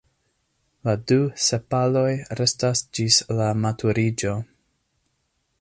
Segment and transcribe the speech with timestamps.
[0.89, 1.17] La du
[1.49, 2.07] sepaloj
[2.41, 4.37] restas ĝis la maturiĝo.